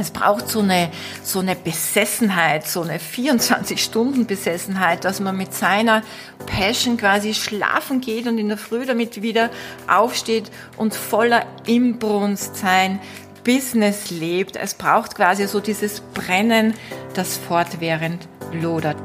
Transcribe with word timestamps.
Es 0.00 0.12
braucht 0.12 0.48
so 0.48 0.60
eine, 0.60 0.90
so 1.24 1.40
eine 1.40 1.56
Besessenheit, 1.56 2.68
so 2.68 2.82
eine 2.82 2.98
24-Stunden-Besessenheit, 2.98 5.04
dass 5.04 5.18
man 5.18 5.36
mit 5.36 5.52
seiner 5.52 6.02
Passion 6.46 6.96
quasi 6.96 7.34
schlafen 7.34 8.00
geht 8.00 8.28
und 8.28 8.38
in 8.38 8.46
der 8.46 8.58
Früh 8.58 8.86
damit 8.86 9.22
wieder 9.22 9.50
aufsteht 9.88 10.52
und 10.76 10.94
voller 10.94 11.44
Imbrunst 11.66 12.58
sein 12.58 13.00
Business 13.42 14.10
lebt. 14.10 14.54
Es 14.54 14.74
braucht 14.74 15.16
quasi 15.16 15.48
so 15.48 15.58
dieses 15.58 16.00
Brennen, 16.00 16.74
das 17.14 17.36
fortwährend 17.36 18.28
lodert. 18.52 18.98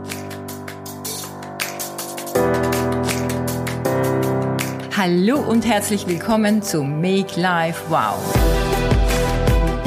Hallo 4.95 5.39
und 5.39 5.65
herzlich 5.65 6.05
willkommen 6.05 6.61
zu 6.61 6.83
Make 6.83 7.41
Life 7.41 7.81
Wow. 7.89 8.62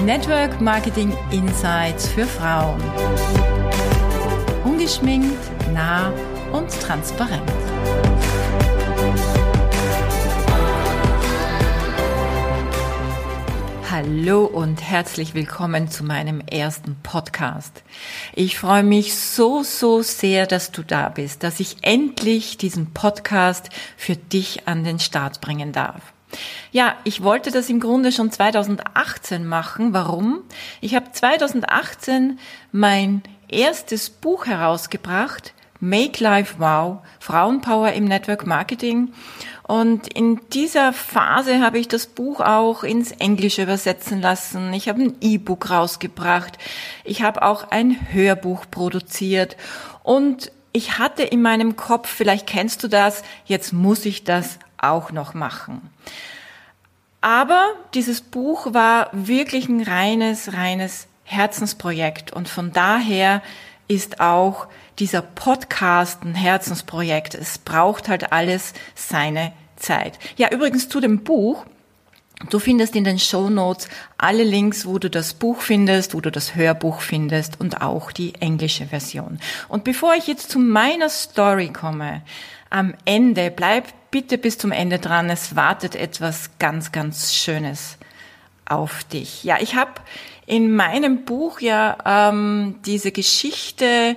Network 0.06 0.60
Marketing 0.60 1.12
Insights 1.32 2.06
für 2.06 2.26
Frauen. 2.26 2.80
Ungeschminkt, 4.64 5.36
nah 5.74 6.12
und 6.52 6.70
transparent. 6.80 7.42
Hallo 13.90 14.44
und 14.44 14.80
herzlich 14.80 15.34
willkommen 15.34 15.90
zu 15.90 16.04
meinem 16.04 16.40
ersten 16.40 16.94
Podcast. 17.02 17.82
Ich 18.32 18.60
freue 18.60 18.84
mich 18.84 19.16
so, 19.16 19.64
so 19.64 20.02
sehr, 20.02 20.46
dass 20.46 20.70
du 20.70 20.84
da 20.84 21.08
bist, 21.08 21.42
dass 21.42 21.58
ich 21.58 21.78
endlich 21.82 22.58
diesen 22.58 22.92
Podcast 22.92 23.70
für 23.96 24.14
dich 24.14 24.68
an 24.68 24.84
den 24.84 25.00
Start 25.00 25.40
bringen 25.40 25.72
darf. 25.72 26.12
Ja, 26.72 26.96
ich 27.04 27.22
wollte 27.22 27.50
das 27.50 27.68
im 27.68 27.80
Grunde 27.80 28.12
schon 28.12 28.30
2018 28.30 29.46
machen. 29.46 29.92
Warum? 29.92 30.42
Ich 30.80 30.94
habe 30.94 31.12
2018 31.12 32.38
mein 32.72 33.22
erstes 33.48 34.10
Buch 34.10 34.46
herausgebracht, 34.46 35.54
Make 35.80 36.22
Life 36.22 36.56
Wow, 36.58 37.00
Frauenpower 37.20 37.92
im 37.92 38.04
Network 38.04 38.46
Marketing. 38.46 39.12
Und 39.62 40.12
in 40.12 40.40
dieser 40.52 40.92
Phase 40.92 41.60
habe 41.60 41.78
ich 41.78 41.88
das 41.88 42.06
Buch 42.06 42.40
auch 42.40 42.82
ins 42.84 43.12
Englische 43.12 43.62
übersetzen 43.62 44.20
lassen. 44.20 44.72
Ich 44.72 44.88
habe 44.88 45.02
ein 45.02 45.16
E-Book 45.20 45.70
rausgebracht. 45.70 46.56
Ich 47.04 47.22
habe 47.22 47.42
auch 47.42 47.70
ein 47.70 47.96
Hörbuch 48.12 48.66
produziert. 48.70 49.56
Und 50.02 50.52
ich 50.72 50.98
hatte 50.98 51.22
in 51.24 51.42
meinem 51.42 51.74
Kopf, 51.76 52.08
vielleicht 52.08 52.46
kennst 52.46 52.82
du 52.84 52.88
das, 52.88 53.22
jetzt 53.46 53.72
muss 53.72 54.04
ich 54.04 54.24
das 54.24 54.58
auch 54.78 55.12
noch 55.12 55.34
machen. 55.34 55.90
Aber 57.20 57.72
dieses 57.94 58.20
Buch 58.20 58.72
war 58.72 59.08
wirklich 59.12 59.68
ein 59.68 59.82
reines, 59.82 60.52
reines 60.52 61.08
Herzensprojekt 61.24 62.32
und 62.32 62.48
von 62.48 62.72
daher 62.72 63.42
ist 63.88 64.20
auch 64.20 64.68
dieser 64.98 65.22
Podcast 65.22 66.22
ein 66.24 66.34
Herzensprojekt. 66.34 67.34
Es 67.34 67.58
braucht 67.58 68.08
halt 68.08 68.32
alles 68.32 68.74
seine 68.94 69.52
Zeit. 69.76 70.18
Ja, 70.36 70.50
übrigens 70.50 70.88
zu 70.88 71.00
dem 71.00 71.24
Buch. 71.24 71.66
Du 72.50 72.58
findest 72.58 72.94
in 72.94 73.04
den 73.04 73.18
Show 73.18 73.48
Notes 73.48 73.88
alle 74.18 74.44
Links, 74.44 74.84
wo 74.84 74.98
du 74.98 75.08
das 75.08 75.32
Buch 75.32 75.62
findest, 75.62 76.14
wo 76.14 76.20
du 76.20 76.30
das 76.30 76.54
Hörbuch 76.54 77.00
findest 77.00 77.58
und 77.60 77.80
auch 77.80 78.12
die 78.12 78.34
englische 78.34 78.86
Version. 78.86 79.40
Und 79.68 79.84
bevor 79.84 80.14
ich 80.14 80.26
jetzt 80.26 80.50
zu 80.50 80.58
meiner 80.58 81.08
Story 81.08 81.72
komme, 81.72 82.22
am 82.68 82.94
Ende, 83.06 83.50
bleib 83.50 83.86
bitte 84.10 84.36
bis 84.36 84.58
zum 84.58 84.70
Ende 84.70 84.98
dran. 84.98 85.30
Es 85.30 85.56
wartet 85.56 85.96
etwas 85.96 86.50
ganz, 86.58 86.92
ganz 86.92 87.34
Schönes 87.34 87.96
auf 88.66 89.04
dich. 89.04 89.42
Ja, 89.42 89.56
ich 89.60 89.74
habe 89.74 89.92
in 90.44 90.76
meinem 90.76 91.24
Buch 91.24 91.60
ja 91.60 91.96
ähm, 92.04 92.76
diese 92.84 93.12
Geschichte 93.12 94.16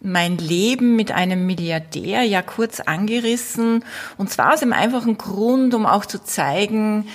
mein 0.00 0.38
Leben 0.38 0.94
mit 0.94 1.10
einem 1.10 1.44
Milliardär 1.46 2.22
ja 2.22 2.40
kurz 2.42 2.78
angerissen. 2.78 3.84
Und 4.16 4.30
zwar 4.30 4.54
aus 4.54 4.60
dem 4.60 4.72
einfachen 4.72 5.18
Grund, 5.18 5.74
um 5.74 5.86
auch 5.86 6.06
zu 6.06 6.22
zeigen, 6.22 7.08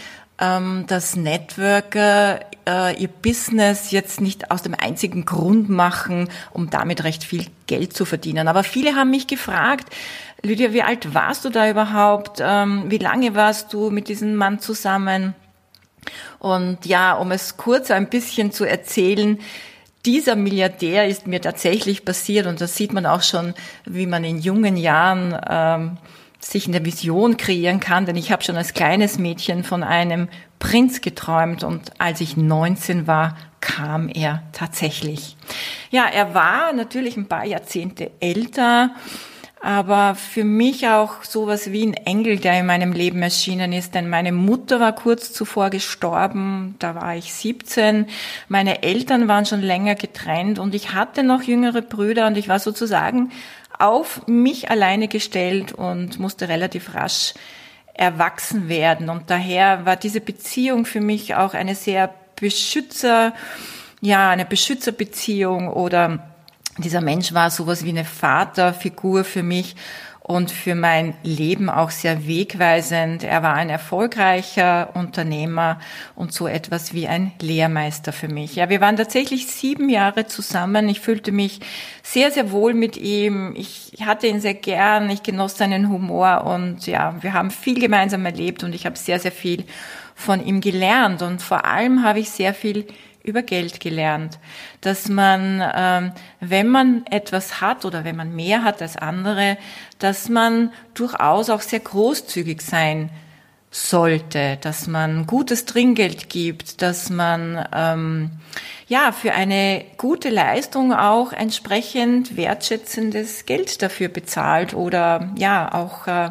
dass 0.88 1.16
Networker 1.16 2.42
äh, 2.68 3.02
ihr 3.02 3.08
Business 3.08 3.92
jetzt 3.92 4.22
nicht 4.22 4.52
aus 4.52 4.62
dem 4.62 4.74
einzigen 4.74 5.26
Grund 5.26 5.70
machen, 5.70 6.30
um 6.52 6.70
damit 6.70 7.04
recht 7.04 7.24
viel 7.24 7.48
Geld 7.68 7.94
zu 7.94 8.06
verdienen. 8.06 8.48
Aber 8.48 8.64
viele 8.64 8.96
haben 8.96 9.10
mich 9.10 9.28
gefragt, 9.28 9.94
Lydia, 10.42 10.74
wie 10.74 10.84
alt 10.84 11.14
warst 11.14 11.46
du 11.46 11.50
da 11.50 11.70
überhaupt? 11.70 12.40
Ähm, 12.42 12.86
wie 12.88 12.98
lange 12.98 13.36
warst 13.36 13.72
du 13.74 13.90
mit 13.90 14.10
diesem 14.10 14.36
Mann 14.36 14.60
zusammen? 14.60 15.36
Und 16.40 16.86
ja, 16.86 17.14
um 17.14 17.32
es 17.32 17.56
kurz 17.56 17.90
ein 17.92 18.10
bisschen 18.10 18.52
zu 18.52 18.66
erzählen, 18.66 19.40
dieser 20.06 20.36
Milliardär 20.36 21.08
ist 21.08 21.28
mir 21.28 21.40
tatsächlich 21.40 22.04
passiert 22.04 22.46
und 22.46 22.60
das 22.60 22.76
sieht 22.76 22.92
man 22.92 23.06
auch 23.06 23.22
schon, 23.22 23.54
wie 23.86 24.06
man 24.06 24.26
in 24.26 24.40
jungen 24.40 24.76
Jahren 24.76 25.40
ähm, 25.50 25.98
sich 26.52 26.68
eine 26.68 26.84
Vision 26.86 27.38
kreieren 27.38 27.80
kann, 27.80 28.06
denn 28.06 28.16
ich 28.16 28.32
habe 28.32 28.44
schon 28.44 28.56
als 28.56 28.74
kleines 28.74 29.18
Mädchen 29.18 29.64
von 29.64 29.84
einem 29.84 30.28
Prinz 30.60 31.02
geträumt 31.02 31.64
und 31.64 31.92
als 32.00 32.22
ich 32.22 32.38
19 32.38 33.08
war, 33.08 33.36
kam 33.60 34.10
er 34.10 34.44
tatsächlich. 34.52 35.38
Ja, 35.90 36.06
er 36.06 36.34
war 36.34 36.74
natürlich 36.74 37.18
ein 37.18 37.28
paar 37.28 37.46
Jahrzehnte 37.46 38.12
älter, 38.20 38.92
aber 39.64 40.16
für 40.16 40.44
mich 40.44 40.90
auch 40.90 41.24
sowas 41.24 41.72
wie 41.72 41.86
ein 41.86 41.94
Engel, 41.94 42.38
der 42.38 42.60
in 42.60 42.66
meinem 42.66 42.92
Leben 42.92 43.22
erschienen 43.22 43.72
ist, 43.72 43.96
denn 43.96 44.10
meine 44.10 44.34
Mutter 44.34 44.82
war 44.82 44.94
kurz 44.94 45.32
zuvor 45.32 45.70
gestorben, 45.70 46.76
da 46.80 46.96
war 46.96 47.16
ich 47.16 47.34
17, 47.34 48.08
meine 48.50 48.84
Eltern 48.84 49.30
waren 49.30 49.46
schon 49.46 49.62
länger 49.62 49.96
getrennt 49.96 50.60
und 50.60 50.76
ich 50.76 50.94
hatte 50.94 51.24
noch 51.24 51.44
jüngere 51.44 51.82
Brüder 51.82 52.28
und 52.28 52.38
ich 52.38 52.50
war 52.50 52.60
sozusagen 52.60 53.32
auf 53.80 54.28
mich 54.28 54.70
alleine 54.70 55.08
gestellt 55.08 55.72
und 55.72 56.20
musste 56.20 56.50
relativ 56.50 56.94
rasch 56.94 57.34
erwachsen 57.94 58.68
werden. 58.68 59.10
Und 59.10 59.30
daher 59.30 59.86
war 59.86 59.96
diese 59.96 60.20
Beziehung 60.20 60.86
für 60.86 61.00
mich 61.00 61.36
auch 61.36 61.54
eine 61.54 61.76
sehr 61.76 62.14
Beschützer, 62.36 63.34
ja, 64.02 64.30
eine 64.30 64.46
Beschützerbeziehung 64.46 65.70
oder 65.70 66.33
dieser 66.78 67.02
Mensch 67.02 67.34
war 67.34 67.52
sowas 67.52 67.84
wie 67.84 67.90
eine 67.90 68.06
Vaterfigur 68.06 69.24
für 69.24 69.44
mich 69.44 69.76
und 70.24 70.52
für 70.52 70.74
mein 70.74 71.16
Leben 71.24 71.70
auch 71.70 71.90
sehr 71.90 72.26
wegweisend. 72.26 73.26
Er 73.26 73.44
war 73.44 73.56
ein 73.56 73.70
erfolgreicher 73.70 74.96
Unternehmer 74.96 75.80
und 76.16 76.32
so 76.32 76.48
etwas 76.48 76.94
wie 76.94 77.10
ein 77.10 77.34
Lehrmeister 77.42 78.14
für 78.14 78.30
mich. 78.30 78.56
Ja, 78.56 78.70
wir 78.70 78.80
waren 78.80 78.96
tatsächlich 78.96 79.48
sieben 79.48 79.90
Jahre 79.90 80.26
zusammen. 80.26 80.88
Ich 80.88 81.02
fühlte 81.02 81.34
mich 81.34 81.60
sehr, 82.04 82.32
sehr 82.32 82.52
wohl 82.52 82.74
mit 82.74 82.96
ihm. 82.96 83.54
Ich 83.58 83.98
hatte 84.06 84.28
ihn 84.28 84.40
sehr 84.40 84.54
gern. 84.54 85.10
Ich 85.10 85.24
genoss 85.24 85.58
seinen 85.58 85.90
Humor 85.90 86.46
und 86.46 86.88
ja, 86.88 87.22
wir 87.22 87.34
haben 87.34 87.52
viel 87.52 87.80
gemeinsam 87.80 88.26
erlebt 88.26 88.64
und 88.64 88.74
ich 88.74 88.86
habe 88.86 88.98
sehr, 88.98 89.20
sehr 89.20 89.34
viel 89.34 89.66
von 90.16 90.46
ihm 90.46 90.62
gelernt 90.62 91.22
und 91.22 91.42
vor 91.42 91.66
allem 91.66 92.04
habe 92.04 92.20
ich 92.20 92.30
sehr 92.30 92.54
viel 92.54 92.88
über 93.24 93.42
Geld 93.42 93.80
gelernt, 93.80 94.38
dass 94.82 95.08
man, 95.08 95.64
ähm, 95.76 96.12
wenn 96.42 96.68
man 96.68 97.06
etwas 97.10 97.62
hat 97.62 97.86
oder 97.86 98.04
wenn 98.04 98.18
man 98.18 98.36
mehr 98.36 98.64
hat 98.64 98.82
als 98.82 98.98
andere, 98.98 99.58
dass 99.98 100.28
man 100.28 100.72
durchaus 100.94 101.50
auch 101.50 101.62
sehr 101.62 101.80
großzügig 101.80 102.62
sein 102.62 103.10
sollte, 103.72 104.58
dass 104.62 104.88
man 104.88 105.26
gutes 105.26 105.66
Trinkgeld 105.66 106.30
gibt, 106.30 106.82
dass 106.82 107.10
man 107.10 107.66
ähm, 107.74 108.32
ja 108.88 109.12
für 109.12 109.34
eine 109.34 109.84
gute 109.98 110.30
Leistung 110.30 110.94
auch 110.94 111.34
entsprechend 111.34 112.38
wertschätzendes 112.38 113.46
Geld 113.46 113.82
dafür 113.82 114.10
bezahlt 114.10 114.76
oder 114.76 115.34
ja 115.38 115.74
auch 115.74 116.08
äh, 116.08 116.30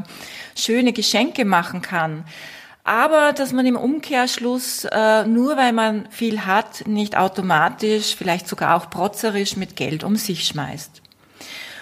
schöne 0.56 0.92
Geschenke 0.92 1.44
machen 1.44 1.82
kann 1.82 2.24
aber 2.84 3.32
dass 3.32 3.52
man 3.52 3.66
im 3.66 3.76
Umkehrschluss 3.76 4.84
äh, 4.84 5.24
nur 5.26 5.56
weil 5.56 5.72
man 5.72 6.08
viel 6.10 6.44
hat, 6.44 6.86
nicht 6.86 7.16
automatisch, 7.16 8.16
vielleicht 8.16 8.48
sogar 8.48 8.76
auch 8.76 8.90
protzerisch 8.90 9.56
mit 9.56 9.76
Geld 9.76 10.02
um 10.04 10.16
sich 10.16 10.46
schmeißt. 10.46 11.02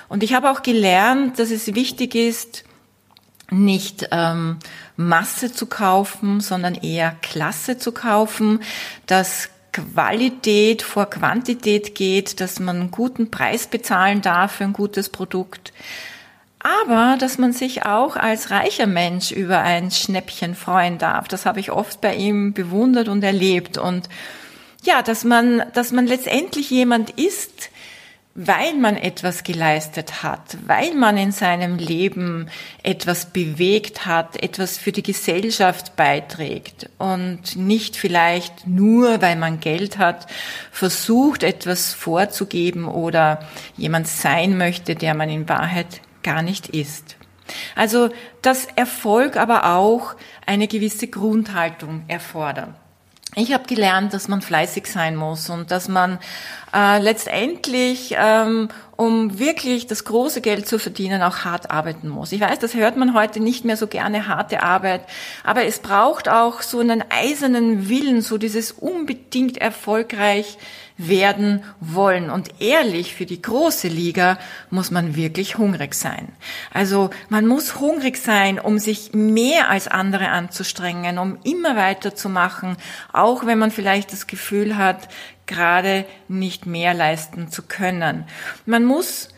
Und 0.09 0.23
ich 0.23 0.35
habe 0.35 0.51
auch 0.51 0.63
gelernt, 0.63 1.39
dass 1.39 1.51
es 1.51 1.75
wichtig 1.75 2.15
ist, 2.15 2.65
nicht 3.51 4.09
ähm, 4.11 4.59
Masse 4.97 5.53
zu 5.53 5.67
kaufen, 5.67 6.41
sondern 6.41 6.75
eher 6.75 7.17
Klasse 7.23 7.79
zu 7.79 7.93
kaufen, 7.93 8.61
dass 9.07 9.49
Qualität 9.73 10.83
vor 10.83 11.07
Quantität 11.07 11.95
geht, 11.95 12.41
dass 12.41 12.61
man 12.61 12.77
einen 12.77 12.91
guten 12.91 13.31
Preis 13.31 13.67
bezahlen 13.67 14.21
darf 14.21 14.53
für 14.57 14.65
ein 14.65 14.73
gutes 14.73 15.09
Produkt, 15.09 15.73
aber 16.61 17.17
dass 17.19 17.39
man 17.39 17.53
sich 17.53 17.85
auch 17.85 18.17
als 18.17 18.51
reicher 18.51 18.87
Mensch 18.87 19.33
über 19.33 19.61
ein 19.61 19.91
Schnäppchen 19.91 20.55
freuen 20.55 20.99
darf. 20.99 21.27
Das 21.27 21.47
habe 21.47 21.59
ich 21.59 21.73
oft 21.73 22.01
bei 22.01 22.15
ihm 22.15 22.53
bewundert 22.53 23.09
und 23.09 23.25
erlebt. 23.25 23.79
Und 23.79 24.09
ja, 24.85 25.03
dass 25.03 25.25
man, 25.25 25.63
dass 25.73 25.91
man 25.91 26.07
letztendlich 26.07 26.71
jemand 26.71 27.11
ist, 27.11 27.71
weil 28.35 28.75
man 28.75 28.97
etwas 28.97 29.43
geleistet 29.43 30.23
hat, 30.23 30.57
weil 30.67 30.95
man 30.95 31.17
in 31.17 31.33
seinem 31.33 31.79
Leben 31.79 32.49
etwas 32.83 33.27
bewegt 33.27 34.07
hat, 34.07 34.41
etwas 34.41 34.79
für 34.79 34.93
die 34.93 35.03
Gesellschaft 35.03 35.97
beiträgt 35.97 36.89
und 36.99 37.57
nicht 37.57 37.97
vielleicht 37.97 38.67
nur, 38.67 39.21
weil 39.21 39.37
man 39.37 39.61
Geld 39.61 39.99
hat, 39.99 40.27
versucht 40.71 41.43
etwas 41.43 41.93
vorzugeben 41.93 42.87
oder 42.87 43.41
jemand 43.77 44.07
sein 44.07 44.57
möchte, 44.57 44.95
der 44.95 45.15
man 45.15 45.29
in 45.29 45.49
Wahrheit 45.49 46.01
gar 46.23 46.43
nicht 46.43 46.69
ist. 46.69 47.17
Also, 47.75 48.11
dass 48.43 48.67
Erfolg 48.77 49.37
aber 49.37 49.77
auch 49.77 50.15
eine 50.47 50.69
gewisse 50.69 51.09
Grundhaltung 51.09 52.05
erfordert. 52.09 52.71
Ich 53.37 53.53
habe 53.53 53.65
gelernt, 53.65 54.13
dass 54.13 54.27
man 54.27 54.43
fleißig 54.43 54.87
sein 54.87 55.15
muss 55.15 55.51
und 55.51 55.71
dass 55.71 55.89
man 55.89 56.19
äh, 56.75 57.01
letztendlich, 57.01 58.17
ähm, 58.19 58.69
um 59.01 59.39
wirklich 59.39 59.87
das 59.87 60.05
große 60.05 60.43
Geld 60.43 60.69
zu 60.69 60.79
verdienen, 60.79 61.23
auch 61.23 61.39
hart 61.39 61.71
arbeiten 61.71 62.11
muss. 62.11 62.33
Ich 62.33 62.41
weiß, 62.43 62.59
das 62.59 62.75
hört 62.75 62.99
man 62.99 63.15
heute 63.15 63.41
nicht 63.41 63.65
mehr 63.65 63.79
so 63.79 63.87
gerne, 63.87 64.29
harte 64.29 64.63
Arbeit, 64.63 65.01
aber 65.43 65.65
es 65.65 65.79
braucht 65.79 66.29
auch 66.29 66.61
so 66.61 66.81
einen 66.81 67.03
eisernen 67.09 67.89
Willen, 67.89 68.21
so 68.21 68.37
dieses 68.37 68.73
unbedingt 68.73 69.57
erfolgreich 69.57 70.59
werden 70.99 71.65
wollen. 71.81 72.29
Und 72.29 72.61
ehrlich, 72.61 73.15
für 73.15 73.25
die 73.25 73.41
große 73.41 73.89
Liga 73.89 74.39
muss 74.69 74.91
man 74.91 75.17
wirklich 75.17 75.57
hungrig 75.57 75.95
sein. 75.95 76.29
Also 76.71 77.09
man 77.31 77.47
muss 77.47 77.81
hungrig 77.81 78.19
sein, 78.19 78.61
um 78.61 78.79
sich 78.79 79.15
mehr 79.15 79.71
als 79.71 79.89
andere 79.89 80.29
anzustrengen, 80.29 81.19
um 81.19 81.39
immer 81.43 81.75
weiterzumachen, 81.75 82.77
auch 83.15 83.47
wenn 83.47 83.59
man 83.59 83.71
vielleicht 83.71 84.13
das 84.13 84.27
Gefühl 84.27 84.77
hat, 84.77 85.09
gerade 85.51 86.07
nicht 86.29 86.65
mehr 86.65 86.95
leisten 86.95 87.51
zu 87.51 87.61
können. 87.63 88.25
Man 88.65 88.87
muss 88.87 89.29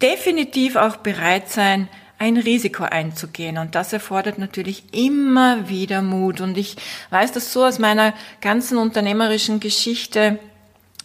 definitiv 0.00 0.76
auch 0.76 0.98
bereit 0.98 1.50
sein, 1.50 1.88
ein 2.18 2.36
Risiko 2.36 2.84
einzugehen. 2.84 3.58
Und 3.58 3.74
das 3.74 3.92
erfordert 3.92 4.38
natürlich 4.38 4.94
immer 4.94 5.68
wieder 5.68 6.00
Mut. 6.00 6.40
Und 6.40 6.56
ich 6.56 6.76
weiß 7.10 7.32
das 7.32 7.52
so 7.52 7.64
aus 7.64 7.80
meiner 7.80 8.14
ganzen 8.40 8.78
unternehmerischen 8.78 9.58
Geschichte, 9.58 10.38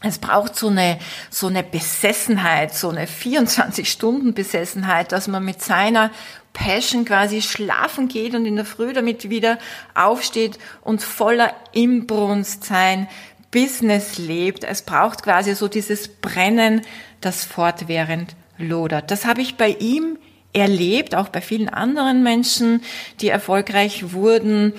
es 0.02 0.18
braucht 0.18 0.56
so 0.56 0.70
eine, 0.70 0.98
so 1.30 1.48
eine 1.48 1.62
Besessenheit, 1.62 2.74
so 2.74 2.88
eine 2.88 3.06
24-Stunden-Besessenheit, 3.06 5.12
dass 5.12 5.28
man 5.28 5.44
mit 5.44 5.62
seiner 5.62 6.10
Passion 6.54 7.04
quasi 7.04 7.42
schlafen 7.42 8.08
geht 8.08 8.34
und 8.34 8.46
in 8.46 8.56
der 8.56 8.64
Früh 8.64 8.94
damit 8.94 9.30
wieder 9.30 9.58
aufsteht 9.96 10.58
und 10.82 11.04
voller 11.04 11.54
Imbrunstsein 11.74 13.10
Business 13.52 14.18
lebt. 14.18 14.64
Es 14.64 14.82
braucht 14.82 15.24
quasi 15.24 15.56
so 15.56 15.68
dieses 15.68 16.08
Brennen, 16.08 16.82
das 17.22 17.44
fortwährend 17.44 18.36
lodert. 18.58 19.12
Das 19.12 19.26
habe 19.26 19.42
ich 19.42 19.56
bei 19.56 19.70
ihm 19.80 20.18
erlebt, 20.54 21.16
auch 21.16 21.30
bei 21.30 21.42
vielen 21.42 21.70
anderen 21.70 22.24
Menschen, 22.24 22.82
die 23.22 23.30
erfolgreich 23.30 24.14
wurden 24.14 24.74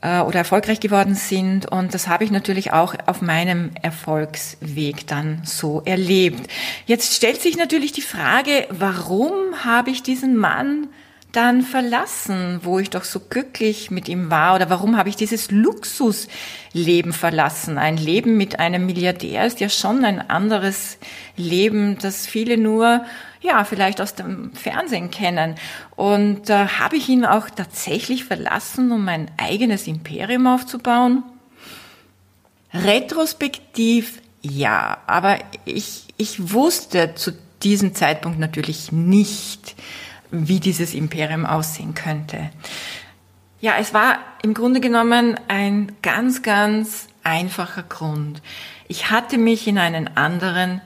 äh, 0.00 0.20
oder 0.20 0.38
erfolgreich 0.38 0.80
geworden 0.80 1.14
sind. 1.14 1.66
Und 1.70 1.94
das 1.94 2.08
habe 2.08 2.24
ich 2.24 2.30
natürlich 2.30 2.72
auch 2.72 2.94
auf 3.06 3.22
meinem 3.22 3.70
Erfolgsweg 3.82 5.06
dann 5.06 5.42
so 5.44 5.82
erlebt. 5.84 6.50
Jetzt 6.86 7.14
stellt 7.14 7.40
sich 7.40 7.56
natürlich 7.56 7.92
die 7.92 8.02
Frage, 8.02 8.66
warum 8.70 9.64
habe 9.64 9.90
ich 9.90 10.02
diesen 10.02 10.36
Mann 10.36 10.88
dann 11.36 11.62
verlassen, 11.62 12.60
wo 12.62 12.78
ich 12.78 12.90
doch 12.90 13.04
so 13.04 13.20
glücklich 13.20 13.90
mit 13.90 14.08
ihm 14.08 14.30
war? 14.30 14.54
Oder 14.54 14.70
warum 14.70 14.96
habe 14.96 15.08
ich 15.08 15.16
dieses 15.16 15.50
Luxusleben 15.50 17.12
verlassen? 17.12 17.78
Ein 17.78 17.96
Leben 17.96 18.36
mit 18.36 18.58
einem 18.58 18.86
Milliardär 18.86 19.46
ist 19.46 19.60
ja 19.60 19.68
schon 19.68 20.04
ein 20.04 20.30
anderes 20.30 20.98
Leben, 21.36 21.98
das 22.00 22.26
viele 22.26 22.56
nur 22.56 23.04
ja, 23.42 23.64
vielleicht 23.64 24.00
aus 24.00 24.14
dem 24.14 24.52
Fernsehen 24.54 25.10
kennen. 25.10 25.54
Und 25.94 26.50
äh, 26.50 26.66
habe 26.66 26.96
ich 26.96 27.08
ihn 27.08 27.24
auch 27.24 27.48
tatsächlich 27.50 28.24
verlassen, 28.24 28.90
um 28.90 29.04
mein 29.04 29.30
eigenes 29.36 29.86
Imperium 29.86 30.46
aufzubauen? 30.46 31.22
Retrospektiv 32.72 34.20
ja, 34.48 34.98
aber 35.06 35.38
ich, 35.64 36.04
ich 36.16 36.52
wusste 36.52 37.14
zu 37.14 37.32
diesem 37.62 37.94
Zeitpunkt 37.94 38.38
natürlich 38.38 38.92
nicht, 38.92 39.74
wie 40.30 40.60
dieses 40.60 40.94
Imperium 40.94 41.46
aussehen 41.46 41.94
könnte. 41.94 42.50
Ja, 43.60 43.74
es 43.78 43.94
war 43.94 44.18
im 44.42 44.54
Grunde 44.54 44.80
genommen 44.80 45.38
ein 45.48 45.92
ganz, 46.02 46.42
ganz 46.42 47.08
einfacher 47.22 47.82
Grund. 47.82 48.42
Ich 48.88 49.10
hatte 49.10 49.38
mich 49.38 49.66
in 49.66 49.78
einen 49.78 50.16
anderen 50.16 50.80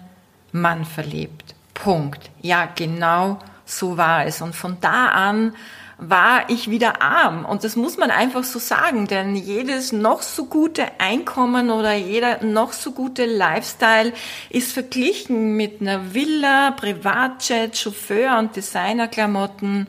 Mann 0.52 0.84
verliebt. 0.84 1.54
Punkt. 1.74 2.30
Ja, 2.40 2.68
genau 2.74 3.38
so 3.64 3.96
war 3.96 4.26
es. 4.26 4.40
Und 4.40 4.54
von 4.54 4.78
da 4.80 5.08
an 5.08 5.54
war 6.00 6.48
ich 6.48 6.70
wieder 6.70 7.02
arm. 7.02 7.44
Und 7.44 7.62
das 7.62 7.76
muss 7.76 7.98
man 7.98 8.10
einfach 8.10 8.42
so 8.42 8.58
sagen, 8.58 9.06
denn 9.06 9.36
jedes 9.36 9.92
noch 9.92 10.22
so 10.22 10.46
gute 10.46 10.86
Einkommen 10.98 11.70
oder 11.70 11.94
jeder 11.94 12.42
noch 12.42 12.72
so 12.72 12.92
gute 12.92 13.26
Lifestyle 13.26 14.12
ist 14.48 14.72
verglichen 14.72 15.56
mit 15.56 15.80
einer 15.80 16.14
Villa, 16.14 16.70
Privatjet, 16.72 17.76
Chauffeur 17.76 18.38
und 18.38 18.56
Designerklamotten 18.56 19.88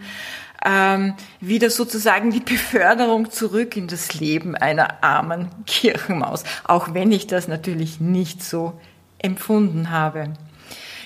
ähm, 0.63 1.15
wieder 1.39 1.69
sozusagen 1.69 2.31
die 2.31 2.41
Beförderung 2.41 3.31
zurück 3.31 3.77
in 3.77 3.87
das 3.87 4.19
Leben 4.19 4.55
einer 4.55 5.03
armen 5.03 5.49
Kirchenmaus, 5.65 6.43
auch 6.65 6.93
wenn 6.93 7.11
ich 7.11 7.27
das 7.27 7.47
natürlich 7.47 7.99
nicht 7.99 8.43
so 8.43 8.79
empfunden 9.17 9.89
habe. 9.89 10.33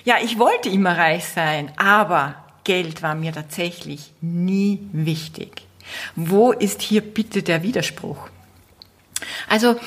Ja, 0.04 0.16
ich 0.22 0.38
wollte 0.40 0.70
immer 0.70 0.98
reich 0.98 1.26
sein, 1.26 1.72
aber 1.78 2.45
Geld 2.66 3.02
war 3.02 3.16
mir 3.16 3.32
tatsächlich 3.32 4.12
nie 4.20 4.80
wichtig. 4.92 5.66
Wo 6.16 6.52
ist 6.52 6.82
hier 6.82 7.00
bitte 7.00 7.42
der 7.44 7.64
Widerspruch? 7.64 8.28
Also, 9.48 9.78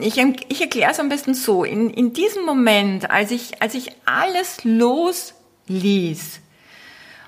ich, 0.00 0.18
ich 0.48 0.60
erkläre 0.60 0.90
es 0.90 0.98
am 0.98 1.08
besten 1.08 1.34
so. 1.34 1.62
In, 1.62 1.90
in 1.90 2.12
diesem 2.12 2.44
Moment, 2.44 3.08
als 3.10 3.30
ich, 3.30 3.62
als 3.62 3.74
ich 3.74 3.92
alles 4.04 4.64
losließ 4.64 6.40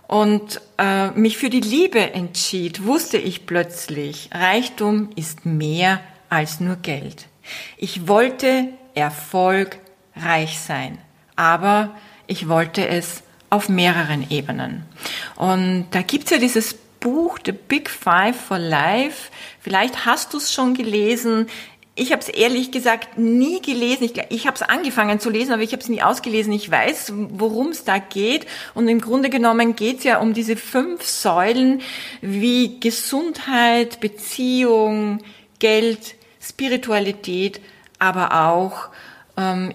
und 0.09 0.61
äh, 0.79 1.11
mich 1.11 1.39
für 1.39 1.51
die 1.51 1.61
Liebe 1.61 2.01
entschied, 2.13 2.85
wusste 2.85 3.19
ich 3.19 3.47
plötzlich, 3.47 4.31
Reichtum 4.33 5.11
ist 5.15 5.47
mehr 5.47 6.01
als 6.29 6.59
nur 6.59 6.77
Geld. 6.77 7.29
Ich 7.77 8.09
wollte 8.09 8.69
erfolgreich 8.95 10.59
sein 10.59 10.99
aber 11.37 11.91
ich 12.27 12.49
wollte 12.49 12.87
es 12.87 13.23
auf 13.53 13.69
mehreren 13.69 14.27
Ebenen. 14.31 14.83
Und 15.37 15.89
da 15.91 16.01
gibt's 16.01 16.31
ja 16.31 16.39
dieses 16.39 16.73
Buch 17.01 17.39
The 17.45 17.53
Big 17.53 17.91
Five 17.91 18.35
for 18.35 18.59
Life. 18.59 19.31
Vielleicht 19.61 20.07
hast 20.07 20.33
du 20.33 20.39
es 20.39 20.55
schon 20.55 20.73
gelesen. 20.73 21.49
Ich 21.95 22.13
habe 22.13 22.23
es 22.23 22.31
ehrlich 22.31 22.71
gesagt 22.71 23.19
nie 23.19 23.61
gelesen. 23.61 24.05
Ich, 24.05 24.15
ich 24.31 24.47
habe 24.47 24.55
es 24.55 24.63
angefangen 24.63 25.21
zu 25.21 25.29
lesen, 25.29 25.53
aber 25.53 25.61
ich 25.61 25.73
habe 25.73 25.83
es 25.83 25.91
nie 25.91 26.01
ausgelesen. 26.01 26.51
Ich 26.55 26.71
weiß, 26.71 27.13
worum 27.15 27.69
es 27.69 27.85
da 27.85 27.99
geht. 27.99 28.47
Und 28.73 28.89
im 28.89 29.03
Grunde 29.03 29.29
genommen 29.29 29.77
geht 29.77 29.99
es 29.99 30.05
ja 30.05 30.19
um 30.19 30.33
diese 30.33 30.57
fünf 30.57 31.05
Säulen 31.05 31.83
wie 32.23 32.81
Gesundheit, 32.81 34.01
Beziehung, 34.01 35.19
Geld, 35.59 36.15
Spiritualität, 36.41 37.61
aber 37.99 38.49
auch 38.49 38.89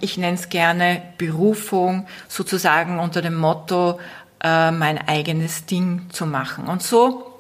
ich 0.02 0.18
nenne 0.18 0.36
es 0.36 0.50
gerne 0.50 1.02
Berufung, 1.18 2.08
sozusagen 2.28 3.00
unter 3.00 3.22
dem 3.22 3.36
Motto, 3.36 4.00
äh, 4.44 4.72
mein 4.72 4.98
eigenes 5.08 5.66
Ding 5.66 6.08
zu 6.10 6.26
machen. 6.26 6.68
Und 6.68 6.84
so 6.84 7.34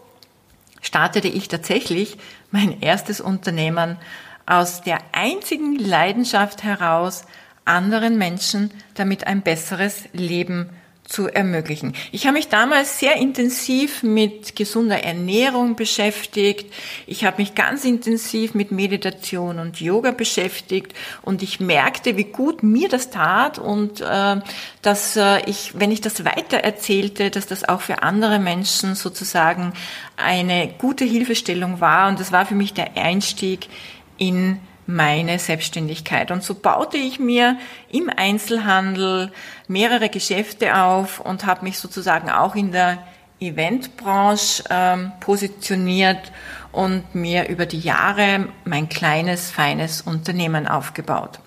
startete 0.81 1.27
ich 1.27 1.47
tatsächlich 1.47 2.17
mein 2.51 2.81
erstes 2.81 3.21
Unternehmen 3.21 3.97
aus 4.45 4.81
der 4.81 4.99
einzigen 5.11 5.77
Leidenschaft 5.77 6.63
heraus, 6.63 7.25
anderen 7.65 8.17
Menschen 8.17 8.71
damit 8.95 9.27
ein 9.27 9.41
besseres 9.41 10.05
Leben 10.13 10.69
zu 11.07 11.27
ermöglichen. 11.27 11.93
Ich 12.11 12.25
habe 12.27 12.37
mich 12.37 12.49
damals 12.49 12.99
sehr 12.99 13.15
intensiv 13.15 14.03
mit 14.03 14.55
gesunder 14.55 15.03
Ernährung 15.03 15.75
beschäftigt. 15.75 16.71
Ich 17.05 17.23
habe 17.23 17.37
mich 17.41 17.55
ganz 17.55 17.85
intensiv 17.85 18.53
mit 18.53 18.71
Meditation 18.71 19.59
und 19.59 19.79
Yoga 19.79 20.11
beschäftigt 20.11 20.93
und 21.21 21.41
ich 21.41 21.59
merkte, 21.61 22.17
wie 22.17 22.25
gut 22.25 22.61
mir 22.61 22.89
das 22.89 23.09
tat 23.09 23.57
und 23.57 24.01
äh, 24.01 24.41
dass 24.81 25.15
äh, 25.15 25.39
ich, 25.49 25.79
wenn 25.79 25.91
ich 25.91 26.01
das 26.01 26.25
weiter 26.25 26.57
erzählte, 26.57 27.31
dass 27.31 27.47
das 27.47 27.67
auch 27.67 27.81
für 27.81 28.03
andere 28.03 28.37
Menschen 28.39 28.95
sozusagen 28.95 29.73
eine 30.17 30.67
gute 30.77 31.05
Hilfestellung 31.05 31.79
war 31.79 32.09
und 32.09 32.19
das 32.19 32.33
war 32.33 32.45
für 32.45 32.55
mich 32.55 32.73
der 32.73 32.97
Einstieg 32.97 33.69
in 34.17 34.59
meine 34.87 35.37
Selbstständigkeit. 35.37 36.31
Und 36.31 36.43
so 36.43 36.55
baute 36.55 36.97
ich 36.97 37.19
mir 37.19 37.57
im 37.91 38.09
Einzelhandel 38.09 39.31
mehrere 39.67 40.09
Geschäfte 40.09 40.77
auf 40.77 41.19
und 41.19 41.45
habe 41.45 41.65
mich 41.65 41.77
sozusagen 41.77 42.29
auch 42.29 42.55
in 42.55 42.71
der 42.71 42.97
Eventbranche 43.39 44.63
ähm, 44.69 45.11
positioniert 45.19 46.31
und 46.71 47.13
mir 47.13 47.49
über 47.49 47.65
die 47.65 47.79
Jahre 47.79 48.47
mein 48.65 48.89
kleines, 48.89 49.51
feines 49.51 50.01
Unternehmen 50.01 50.67
aufgebaut. 50.67 51.39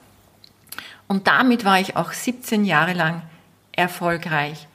Und 1.09 1.27
damit 1.27 1.65
war 1.65 1.81
ich 1.81 1.97
auch 1.97 2.13
17 2.13 2.65
Jahre 2.65 2.93
lang 2.93 3.23
erfolgreich. 3.73 4.69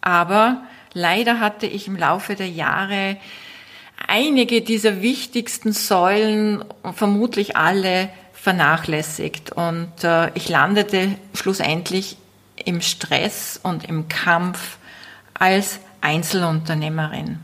Aber 0.00 0.62
leider 0.92 1.38
hatte 1.38 1.66
ich 1.66 1.86
im 1.86 1.96
Laufe 1.96 2.34
der 2.34 2.48
Jahre 2.48 3.16
einige 4.06 4.62
dieser 4.62 5.02
wichtigsten 5.02 5.72
Säulen, 5.72 6.64
vermutlich 6.94 7.56
alle, 7.56 8.10
vernachlässigt. 8.32 9.52
Und 9.52 10.04
äh, 10.04 10.30
ich 10.34 10.48
landete 10.48 11.16
schlussendlich 11.34 12.16
im 12.64 12.80
Stress 12.80 13.58
und 13.62 13.84
im 13.88 14.08
Kampf 14.08 14.78
als 15.34 15.80
Einzelunternehmerin. 16.00 17.40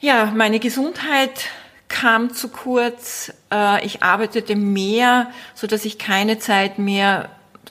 Ja, 0.00 0.32
meine 0.34 0.58
Gesundheit 0.58 1.48
kam 1.88 2.34
zu 2.34 2.48
kurz. 2.48 3.32
Äh, 3.52 3.84
ich 3.86 4.02
arbeitete 4.02 4.56
mehr, 4.56 5.30
so 5.54 5.66
dass 5.66 5.84
ich 5.84 5.98
keine 5.98 6.38
Zeit 6.38 6.78
mehr 6.78 7.28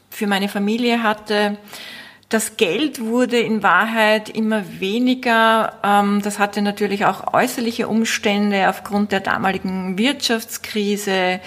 für 0.10 0.27
meine 0.27 0.48
Familie 0.48 1.04
hatte. 1.04 1.58
Das 2.36 2.58
Geld 2.58 3.00
wurde 3.00 3.39
in 3.39 3.63
Wahrheit 3.63 4.27
immer 4.27 4.82
weniger. 4.82 5.80
Ähm, 5.86 6.22
das 6.22 6.38
hatte 6.38 6.62
natürlich 6.62 7.06
auch 7.06 7.34
äußerliche 7.34 7.88
Umstände 7.88 8.68
aufgrund 8.68 9.13
der 9.13 9.22
damaligen 9.22 9.98
Wirtschaftskrise. 9.98 11.39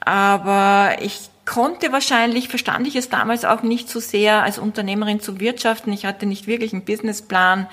Aber 0.00 0.96
ich 1.00 1.30
konnte 1.46 1.92
wahrscheinlich, 1.92 2.48
verstand 2.48 2.86
ich 2.86 2.94
es 2.94 3.08
damals 3.08 3.46
auch 3.46 3.62
nicht 3.62 3.88
so 3.88 4.00
sehr 4.00 4.42
als 4.42 4.58
Unternehmerin 4.58 5.18
zu 5.18 5.40
wirtschaften. 5.40 5.94
Ich 5.94 6.04
hatte 6.04 6.26
nicht 6.26 6.46
wirklich 6.46 6.74
einen 6.74 6.84
Businessplan. 6.84 7.66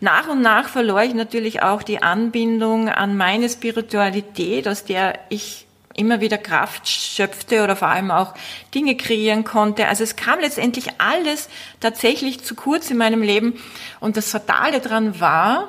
Nach 0.00 0.28
und 0.28 0.42
nach 0.42 0.68
verlor 0.68 1.02
ich 1.02 1.14
natürlich 1.14 1.62
auch 1.62 1.82
die 1.82 2.02
Anbindung 2.02 2.90
an 2.90 3.16
meine 3.16 3.48
Spiritualität, 3.48 4.68
aus 4.68 4.84
der 4.84 5.18
ich 5.30 5.66
immer 6.00 6.20
wieder 6.20 6.38
Kraft 6.38 6.88
schöpfte 6.88 7.62
oder 7.62 7.76
vor 7.76 7.88
allem 7.88 8.10
auch 8.10 8.34
Dinge 8.74 8.96
kreieren 8.96 9.44
konnte. 9.44 9.86
Also 9.86 10.02
es 10.02 10.16
kam 10.16 10.40
letztendlich 10.40 10.88
alles 10.98 11.48
tatsächlich 11.78 12.42
zu 12.42 12.54
kurz 12.54 12.90
in 12.90 12.96
meinem 12.96 13.22
Leben. 13.22 13.60
Und 14.00 14.16
das 14.16 14.30
Fatale 14.30 14.80
daran 14.80 15.20
war, 15.20 15.68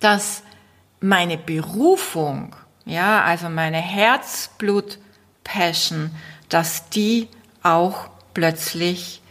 dass 0.00 0.42
meine 1.00 1.38
Berufung, 1.38 2.54
ja, 2.84 3.22
also 3.22 3.48
meine 3.48 3.78
Herzblut 3.78 4.98
Passion, 5.44 6.10
dass 6.48 6.90
die 6.90 7.28
auch 7.62 8.08
plötzlich 8.34 9.22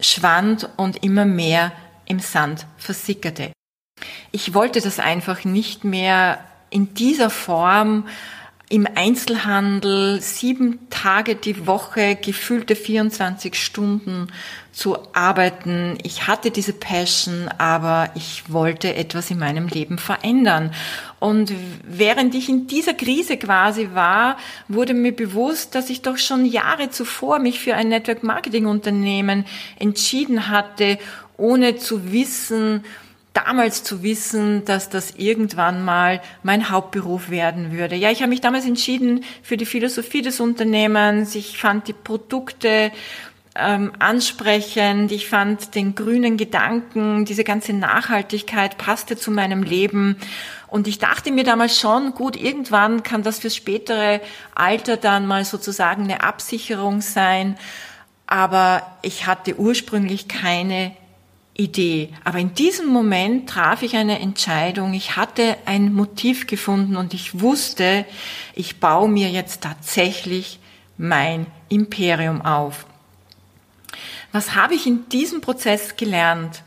schwand 0.00 0.68
und 0.76 1.04
immer 1.04 1.26
mehr 1.26 1.72
im 2.06 2.18
Sand 2.18 2.66
versickerte. 2.78 3.52
Ich 4.32 4.54
wollte 4.54 4.80
das 4.80 4.98
einfach 4.98 5.44
nicht 5.44 5.84
mehr 5.84 6.40
in 6.70 6.94
dieser 6.94 7.30
Form 7.30 8.08
im 8.72 8.88
Einzelhandel 8.94 10.22
sieben 10.22 10.78
Tage 10.88 11.34
die 11.34 11.66
Woche, 11.66 12.16
gefühlte 12.16 12.74
24 12.74 13.54
Stunden 13.54 14.28
zu 14.72 14.96
arbeiten. 15.12 15.98
Ich 16.04 16.26
hatte 16.26 16.50
diese 16.50 16.72
Passion, 16.72 17.50
aber 17.58 18.08
ich 18.14 18.50
wollte 18.50 18.94
etwas 18.94 19.30
in 19.30 19.38
meinem 19.38 19.68
Leben 19.68 19.98
verändern. 19.98 20.72
Und 21.20 21.52
während 21.84 22.34
ich 22.34 22.48
in 22.48 22.66
dieser 22.66 22.94
Krise 22.94 23.36
quasi 23.36 23.90
war, 23.92 24.38
wurde 24.68 24.94
mir 24.94 25.14
bewusst, 25.14 25.74
dass 25.74 25.90
ich 25.90 26.00
doch 26.00 26.16
schon 26.16 26.46
Jahre 26.46 26.88
zuvor 26.88 27.40
mich 27.40 27.60
für 27.60 27.74
ein 27.74 27.90
Network 27.90 28.22
Marketing 28.22 28.64
Unternehmen 28.64 29.44
entschieden 29.78 30.48
hatte, 30.48 30.98
ohne 31.36 31.76
zu 31.76 32.10
wissen, 32.10 32.84
damals 33.32 33.82
zu 33.82 34.02
wissen, 34.02 34.64
dass 34.64 34.90
das 34.90 35.12
irgendwann 35.16 35.84
mal 35.84 36.20
mein 36.42 36.70
Hauptberuf 36.70 37.30
werden 37.30 37.72
würde. 37.72 37.96
Ja, 37.96 38.10
ich 38.10 38.20
habe 38.20 38.30
mich 38.30 38.40
damals 38.40 38.66
entschieden 38.66 39.24
für 39.42 39.56
die 39.56 39.66
Philosophie 39.66 40.22
des 40.22 40.40
Unternehmens. 40.40 41.34
Ich 41.34 41.58
fand 41.58 41.88
die 41.88 41.94
Produkte 41.94 42.92
ähm, 43.54 43.92
ansprechend. 43.98 45.12
Ich 45.12 45.28
fand 45.28 45.74
den 45.74 45.94
grünen 45.94 46.36
Gedanken, 46.36 47.24
diese 47.24 47.44
ganze 47.44 47.72
Nachhaltigkeit 47.72 48.78
passte 48.78 49.16
zu 49.16 49.30
meinem 49.30 49.62
Leben. 49.62 50.16
Und 50.68 50.88
ich 50.88 50.98
dachte 50.98 51.30
mir 51.30 51.44
damals 51.44 51.78
schon, 51.78 52.14
gut, 52.14 52.36
irgendwann 52.36 53.02
kann 53.02 53.22
das 53.22 53.40
fürs 53.40 53.56
spätere 53.56 54.20
Alter 54.54 54.96
dann 54.96 55.26
mal 55.26 55.44
sozusagen 55.44 56.04
eine 56.04 56.22
Absicherung 56.22 57.02
sein. 57.02 57.58
Aber 58.26 58.82
ich 59.02 59.26
hatte 59.26 59.58
ursprünglich 59.58 60.28
keine 60.28 60.96
Idee. 61.54 62.10
Aber 62.24 62.38
in 62.38 62.54
diesem 62.54 62.88
Moment 62.88 63.48
traf 63.48 63.82
ich 63.82 63.96
eine 63.96 64.18
Entscheidung. 64.20 64.94
Ich 64.94 65.16
hatte 65.16 65.56
ein 65.66 65.92
Motiv 65.92 66.46
gefunden 66.46 66.96
und 66.96 67.14
ich 67.14 67.40
wusste, 67.40 68.06
ich 68.54 68.80
baue 68.80 69.08
mir 69.08 69.30
jetzt 69.30 69.62
tatsächlich 69.62 70.58
mein 70.96 71.46
Imperium 71.68 72.42
auf. 72.42 72.86
Was 74.32 74.54
habe 74.54 74.74
ich 74.74 74.86
in 74.86 75.08
diesem 75.10 75.42
Prozess 75.42 75.96
gelernt? 75.96 76.62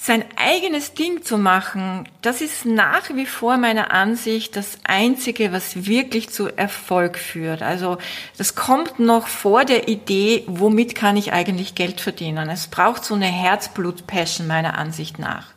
Sein 0.00 0.24
eigenes 0.36 0.94
Ding 0.94 1.24
zu 1.24 1.38
machen, 1.38 2.08
das 2.22 2.40
ist 2.40 2.64
nach 2.64 3.10
wie 3.14 3.26
vor 3.26 3.56
meiner 3.56 3.90
Ansicht 3.90 4.54
das 4.54 4.78
Einzige, 4.84 5.52
was 5.52 5.86
wirklich 5.86 6.30
zu 6.30 6.46
Erfolg 6.56 7.18
führt. 7.18 7.62
Also 7.62 7.98
das 8.36 8.54
kommt 8.54 9.00
noch 9.00 9.26
vor 9.26 9.64
der 9.64 9.88
Idee, 9.88 10.44
womit 10.46 10.94
kann 10.94 11.16
ich 11.16 11.32
eigentlich 11.32 11.74
Geld 11.74 12.00
verdienen. 12.00 12.48
Es 12.48 12.68
braucht 12.68 13.04
so 13.04 13.14
eine 13.14 13.26
Herzblut-Passion 13.26 14.46
meiner 14.46 14.78
Ansicht 14.78 15.18
nach. 15.18 15.48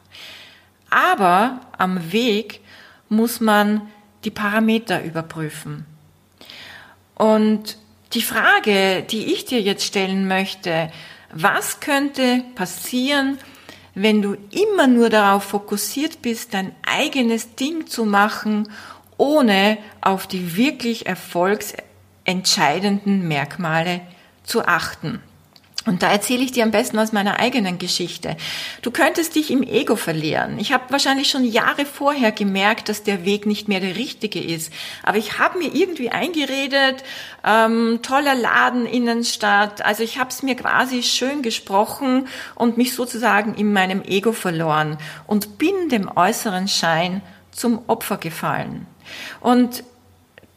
Aber 0.89 1.61
am 1.77 2.11
Weg 2.11 2.61
muss 3.09 3.41
man 3.41 3.89
die 4.23 4.31
Parameter 4.31 5.03
überprüfen. 5.03 5.85
Und 7.13 7.77
die 8.13 8.23
Frage, 8.23 9.03
die 9.03 9.33
ich 9.33 9.45
dir 9.45 9.61
jetzt 9.61 9.85
stellen 9.85 10.27
möchte, 10.27 10.91
was 11.31 11.79
könnte 11.79 12.43
passieren, 12.55 13.37
wenn 13.93 14.21
du 14.21 14.37
immer 14.51 14.87
nur 14.87 15.09
darauf 15.09 15.43
fokussiert 15.43 16.21
bist, 16.21 16.53
dein 16.53 16.73
eigenes 16.85 17.55
Ding 17.55 17.87
zu 17.87 18.05
machen, 18.05 18.69
ohne 19.17 19.77
auf 20.01 20.27
die 20.27 20.55
wirklich 20.55 21.05
erfolgsentscheidenden 21.05 23.27
Merkmale 23.27 23.99
zu 24.43 24.65
achten. 24.65 25.21
Und 25.85 26.03
da 26.03 26.11
erzähle 26.11 26.43
ich 26.43 26.51
dir 26.51 26.63
am 26.63 26.69
besten 26.69 26.99
aus 26.99 27.11
meiner 27.11 27.39
eigenen 27.39 27.79
Geschichte. 27.79 28.37
Du 28.83 28.91
könntest 28.91 29.35
dich 29.35 29.49
im 29.49 29.63
Ego 29.63 29.95
verlieren. 29.95 30.59
Ich 30.59 30.73
habe 30.73 30.83
wahrscheinlich 30.89 31.29
schon 31.29 31.43
Jahre 31.43 31.85
vorher 31.85 32.31
gemerkt, 32.31 32.87
dass 32.87 33.01
der 33.01 33.25
Weg 33.25 33.47
nicht 33.47 33.67
mehr 33.67 33.79
der 33.79 33.95
richtige 33.95 34.39
ist. 34.39 34.71
Aber 35.01 35.17
ich 35.17 35.39
habe 35.39 35.57
mir 35.57 35.73
irgendwie 35.73 36.11
eingeredet, 36.11 37.03
ähm, 37.43 37.99
toller 38.03 38.35
Laden, 38.35 38.85
Innenstadt. 38.85 39.83
Also 39.83 40.03
ich 40.03 40.19
habe 40.19 40.29
es 40.29 40.43
mir 40.43 40.55
quasi 40.55 41.01
schön 41.01 41.41
gesprochen 41.41 42.27
und 42.53 42.77
mich 42.77 42.93
sozusagen 42.93 43.55
in 43.55 43.73
meinem 43.73 44.03
Ego 44.03 44.33
verloren 44.33 44.99
und 45.25 45.57
bin 45.57 45.89
dem 45.89 46.11
äußeren 46.15 46.67
Schein 46.67 47.23
zum 47.51 47.81
Opfer 47.87 48.17
gefallen. 48.17 48.85
Und 49.39 49.83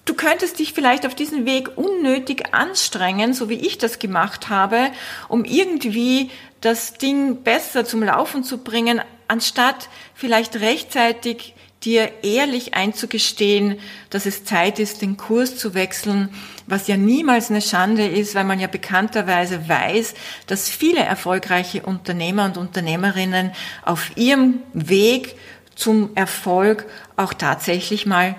Du 0.05 0.13
könntest 0.15 0.59
dich 0.59 0.75
vielleicht 0.75 1.07
auf 1.07 1.15
diesem 1.15 1.47
Weg 1.47 1.79
unnötig 1.79 2.55
anstrengen, 2.55 3.33
so 3.33 3.49
wie 3.49 3.55
ich 3.55 3.79
das 3.79 3.99
gemacht 3.99 4.51
habe, 4.51 4.91
um 5.29 5.45
irgendwie 5.45 6.31
das 6.61 6.95
Ding 6.95 7.43
besser 7.43 7.85
zum 7.87 8.03
Laufen 8.03 8.45
zu 8.45 8.59
bringen, 8.59 9.01
anstatt 9.29 9.89
vielleicht 10.15 10.57
rechtzeitig 10.57 11.55
dir 11.85 12.11
ehrlich 12.23 12.75
einzugestehen, 12.75 13.79
dass 14.11 14.27
es 14.27 14.45
Zeit 14.45 14.79
ist, 14.79 15.03
den 15.03 15.17
Kurs 15.17 15.57
zu 15.57 15.75
wechseln, 15.75 16.31
was 16.67 16.89
ja 16.89 16.97
niemals 16.97 17.51
eine 17.51 17.61
Schande 17.61 18.07
ist, 18.07 18.35
weil 18.35 18.45
man 18.45 18.61
ja 18.61 18.67
bekannterweise 18.67 19.69
weiß, 19.69 20.15
dass 20.47 20.69
viele 20.69 21.01
erfolgreiche 21.01 21.83
Unternehmer 21.83 22.47
und 22.47 22.57
Unternehmerinnen 22.57 23.53
auf 23.85 24.17
ihrem 24.17 24.63
Weg 24.73 25.37
zum 25.75 26.11
Erfolg 26.15 26.87
auch 27.17 27.35
tatsächlich 27.35 28.07
mal 28.07 28.37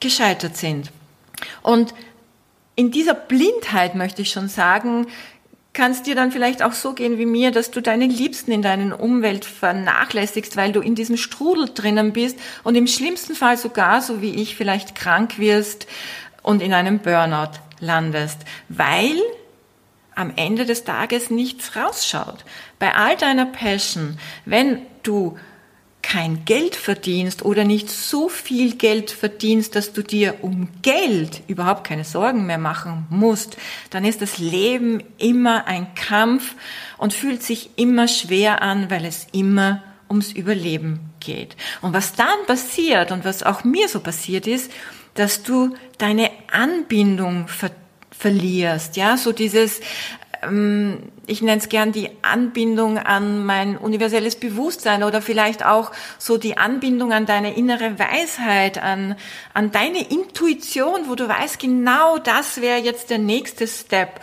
gescheitert 0.00 0.56
sind. 0.56 0.90
Und 1.62 1.94
in 2.74 2.90
dieser 2.90 3.14
Blindheit 3.14 3.94
möchte 3.94 4.22
ich 4.22 4.30
schon 4.30 4.48
sagen, 4.48 5.06
kann 5.72 5.92
es 5.92 6.02
dir 6.02 6.14
dann 6.14 6.32
vielleicht 6.32 6.62
auch 6.62 6.72
so 6.72 6.94
gehen 6.94 7.18
wie 7.18 7.26
mir, 7.26 7.52
dass 7.52 7.70
du 7.70 7.80
deine 7.80 8.06
Liebsten 8.06 8.50
in 8.50 8.62
deiner 8.62 8.98
Umwelt 8.98 9.44
vernachlässigst, 9.44 10.56
weil 10.56 10.72
du 10.72 10.80
in 10.80 10.94
diesem 10.94 11.16
Strudel 11.16 11.70
drinnen 11.72 12.12
bist 12.12 12.38
und 12.64 12.74
im 12.74 12.86
schlimmsten 12.86 13.34
Fall 13.34 13.56
sogar, 13.56 14.02
so 14.02 14.20
wie 14.20 14.34
ich, 14.34 14.56
vielleicht 14.56 14.94
krank 14.94 15.38
wirst 15.38 15.86
und 16.42 16.60
in 16.60 16.72
einem 16.72 16.98
Burnout 16.98 17.52
landest, 17.78 18.38
weil 18.68 19.16
am 20.16 20.32
Ende 20.36 20.66
des 20.66 20.84
Tages 20.84 21.30
nichts 21.30 21.76
rausschaut. 21.76 22.44
Bei 22.78 22.94
all 22.94 23.16
deiner 23.16 23.46
Passion, 23.46 24.18
wenn 24.44 24.82
du 25.02 25.38
kein 26.02 26.44
Geld 26.44 26.76
verdienst 26.76 27.44
oder 27.44 27.64
nicht 27.64 27.90
so 27.90 28.28
viel 28.28 28.76
Geld 28.76 29.10
verdienst, 29.10 29.76
dass 29.76 29.92
du 29.92 30.02
dir 30.02 30.42
um 30.42 30.68
Geld 30.82 31.42
überhaupt 31.46 31.86
keine 31.86 32.04
Sorgen 32.04 32.46
mehr 32.46 32.58
machen 32.58 33.06
musst, 33.10 33.56
dann 33.90 34.04
ist 34.04 34.22
das 34.22 34.38
Leben 34.38 35.02
immer 35.18 35.66
ein 35.66 35.94
Kampf 35.94 36.54
und 36.98 37.12
fühlt 37.12 37.42
sich 37.42 37.70
immer 37.76 38.08
schwer 38.08 38.62
an, 38.62 38.90
weil 38.90 39.04
es 39.04 39.26
immer 39.32 39.82
ums 40.08 40.32
Überleben 40.32 41.00
geht. 41.20 41.56
Und 41.80 41.92
was 41.92 42.14
dann 42.14 42.46
passiert 42.46 43.12
und 43.12 43.24
was 43.24 43.42
auch 43.42 43.64
mir 43.64 43.88
so 43.88 44.00
passiert 44.00 44.46
ist, 44.46 44.72
dass 45.14 45.42
du 45.42 45.74
deine 45.98 46.30
Anbindung 46.50 47.48
ver 47.48 47.70
verlierst, 48.12 48.96
ja, 48.96 49.16
so 49.16 49.32
dieses 49.32 49.80
ich 50.42 51.42
nenne 51.42 51.60
es 51.60 51.68
gern 51.68 51.92
die 51.92 52.08
Anbindung 52.22 52.96
an 52.96 53.44
mein 53.44 53.76
universelles 53.76 54.36
Bewusstsein 54.36 55.02
oder 55.02 55.20
vielleicht 55.20 55.66
auch 55.66 55.92
so 56.18 56.38
die 56.38 56.56
Anbindung 56.56 57.12
an 57.12 57.26
deine 57.26 57.54
innere 57.56 57.98
Weisheit, 57.98 58.82
an, 58.82 59.16
an 59.52 59.70
deine 59.70 60.10
Intuition, 60.10 61.08
wo 61.08 61.14
du 61.14 61.28
weißt, 61.28 61.58
genau 61.58 62.16
das 62.18 62.62
wäre 62.62 62.78
jetzt 62.78 63.10
der 63.10 63.18
nächste 63.18 63.68
Step. 63.68 64.20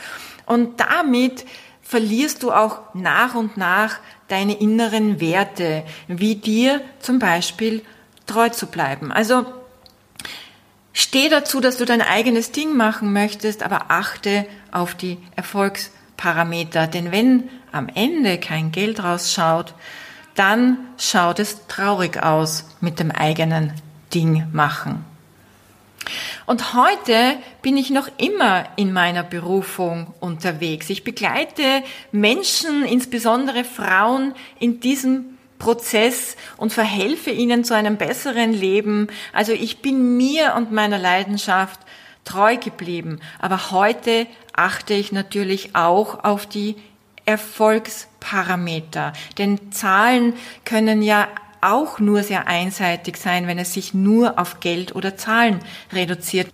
Und 0.48 0.80
damit 0.80 1.46
verlierst 1.84 2.42
du 2.42 2.52
auch 2.52 2.80
nach 2.96 3.36
und 3.36 3.56
nach 3.56 4.00
deine 4.28 4.60
inneren 4.60 5.22
Werte, 5.22 5.84
wie 6.08 6.36
dir 6.36 6.82
zum 7.00 7.20
Beispiel 7.20 7.84
treu 8.26 8.50
zu 8.50 8.66
bleiben. 8.66 9.12
Also 9.12 9.46
steh 10.94 11.30
dazu, 11.30 11.62
dass 11.62 11.78
du 11.78 11.86
dein 11.86 12.02
eigenes 12.02 12.52
Ding 12.52 12.76
machen 12.76 13.14
möchtest, 13.14 13.62
aber 13.62 13.86
achte 13.90 14.48
auf 14.72 14.96
die 14.96 15.20
Erfolgs 15.36 15.92
Parameter. 16.18 16.88
Denn 16.88 17.12
wenn 17.12 17.50
am 17.72 17.88
Ende 17.94 18.40
kein 18.40 18.72
Geld 18.72 19.04
rausschaut, 19.04 19.74
dann 20.36 20.78
schaut 20.98 21.40
es 21.40 21.68
traurig 21.68 22.22
aus 22.22 22.66
mit 22.82 23.00
dem 23.00 23.12
eigenen 23.12 23.74
Ding 24.14 24.48
machen. 24.52 25.06
Und 26.46 26.74
heute 26.74 27.38
bin 27.62 27.76
ich 27.76 27.90
noch 27.90 28.08
immer 28.18 28.66
in 28.78 28.94
meiner 28.94 29.24
Berufung 29.24 30.14
unterwegs. 30.20 30.90
Ich 30.90 31.04
begleite 31.04 31.84
Menschen, 32.12 32.86
insbesondere 32.86 33.66
Frauen, 33.66 34.34
in 34.60 34.80
diesem 34.80 35.38
Prozess 35.60 36.38
und 36.56 36.72
verhelfe 36.72 37.32
ihnen 37.32 37.64
zu 37.64 37.74
einem 37.74 37.98
besseren 37.98 38.54
Leben. 38.54 39.08
Also 39.34 39.52
ich 39.52 39.82
bin 39.82 40.16
mir 40.16 40.54
und 40.56 40.72
meiner 40.72 41.00
Leidenschaft 41.00 41.80
treu 42.24 42.58
geblieben. 42.58 43.20
Aber 43.40 43.72
heute 43.72 44.28
achte 44.58 44.94
ich 44.94 45.12
natürlich 45.12 45.76
auch 45.76 46.24
auf 46.24 46.46
die 46.46 46.76
Erfolgsparameter. 47.26 49.14
Denn 49.38 49.72
Zahlen 49.72 50.34
können 50.66 51.02
ja 51.02 51.28
auch 51.62 52.00
nur 52.00 52.24
sehr 52.24 52.48
einseitig 52.48 53.18
sein, 53.18 53.48
wenn 53.48 53.60
es 53.60 53.74
sich 53.74 53.94
nur 53.94 54.40
auf 54.40 54.60
Geld 54.60 54.96
oder 54.96 55.18
Zahlen 55.18 55.60
reduziert. 55.92 56.48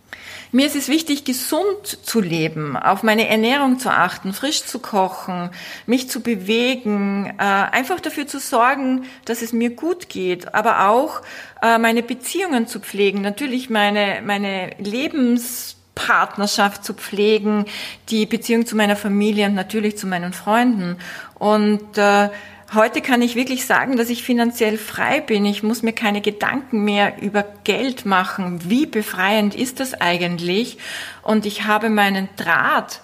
Mir 0.52 0.68
ist 0.68 0.76
es 0.76 0.88
wichtig, 0.88 1.26
gesund 1.26 1.86
zu 1.86 2.22
leben, 2.22 2.78
auf 2.78 3.04
meine 3.04 3.28
Ernährung 3.28 3.80
zu 3.80 3.90
achten, 3.90 4.34
frisch 4.34 4.64
zu 4.64 4.80
kochen, 4.80 5.50
mich 5.88 6.10
zu 6.10 6.22
bewegen, 6.22 7.34
äh, 7.38 7.44
einfach 7.44 8.00
dafür 8.00 8.28
zu 8.28 8.40
sorgen, 8.40 9.06
dass 9.26 9.42
es 9.42 9.52
mir 9.52 9.72
gut 9.72 10.10
geht, 10.10 10.54
aber 10.54 10.88
auch 10.90 11.22
äh, 11.62 11.78
meine 11.78 12.04
Beziehungen 12.04 12.68
zu 12.68 12.80
pflegen, 12.80 13.22
natürlich 13.22 13.70
meine, 13.70 14.22
meine 14.24 14.72
Lebens 14.78 15.76
Partnerschaft 15.96 16.84
zu 16.84 16.94
pflegen, 16.94 17.66
die 18.10 18.26
Beziehung 18.26 18.66
zu 18.66 18.76
meiner 18.76 18.96
Familie 18.96 19.48
und 19.48 19.56
natürlich 19.56 19.98
zu 19.98 20.08
meinen 20.08 20.34
Freunden. 20.34 20.98
Und 21.36 21.98
äh, 21.98 22.30
heute 22.74 23.02
kann 23.02 23.22
ich 23.22 23.36
wirklich 23.36 23.66
sagen, 23.66 23.98
dass 23.98 24.10
ich 24.10 24.24
finanziell 24.24 24.78
frei 24.78 25.22
bin. 25.22 25.46
Ich 25.46 25.64
muss 25.64 25.84
mir 25.84 25.94
keine 25.94 26.22
Gedanken 26.22 26.84
mehr 26.84 27.22
über 27.22 27.46
Geld 27.64 28.06
machen. 28.06 28.70
Wie 28.70 28.86
befreiend 28.86 29.56
ist 29.56 29.80
das 29.80 29.94
eigentlich? 29.94 30.78
Und 31.22 31.46
ich 31.46 31.66
habe 31.66 31.90
meinen 31.90 32.30
Draht 32.36 33.02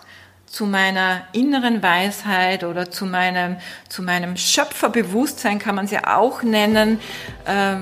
zu 0.49 0.65
meiner 0.65 1.21
inneren 1.31 1.83
Weisheit 1.83 2.63
oder 2.63 2.89
zu 2.89 3.05
meinem, 3.05 3.57
zu 3.87 4.01
meinem 4.01 4.35
Schöpferbewusstsein 4.35 5.59
kann 5.59 5.75
man 5.75 5.85
es 5.85 5.91
ja 5.91 6.17
auch 6.17 6.41
nennen, 6.41 6.99
äh, 7.45 7.75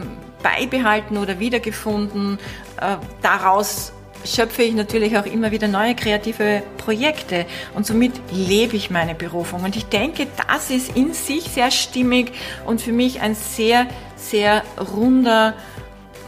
beibehalten 0.43 1.17
oder 1.17 1.39
wiedergefunden, 1.39 2.37
äh, 2.81 2.97
daraus 3.21 3.93
schöpfe 4.25 4.63
ich 4.63 4.73
natürlich 4.73 5.17
auch 5.17 5.25
immer 5.25 5.51
wieder 5.51 5.67
neue 5.67 5.95
kreative 5.95 6.63
Projekte 6.77 7.45
und 7.75 7.85
somit 7.85 8.13
lebe 8.31 8.75
ich 8.75 8.89
meine 8.89 9.15
Berufung. 9.15 9.63
Und 9.63 9.75
ich 9.75 9.85
denke, 9.85 10.27
das 10.47 10.69
ist 10.69 10.95
in 10.95 11.13
sich 11.13 11.43
sehr 11.43 11.71
stimmig 11.71 12.31
und 12.65 12.81
für 12.81 12.91
mich 12.91 13.21
ein 13.21 13.35
sehr, 13.35 13.87
sehr 14.15 14.63
runder 14.95 15.53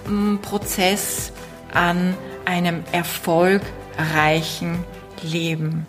mm, 0.08 0.38
Prozess 0.38 1.32
an 1.74 2.16
einem 2.46 2.84
erfolgreichen 2.92 4.84
Leben. 5.22 5.86